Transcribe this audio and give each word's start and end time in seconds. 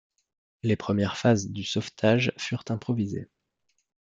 Les 0.63 0.75
premières 0.75 1.15
phases 1.15 1.51
du 1.51 1.63
sauvetage 1.63 2.31
furent 2.35 2.63
improvisées. 2.69 3.29